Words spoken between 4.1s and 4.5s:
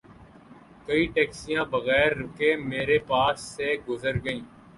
گئیں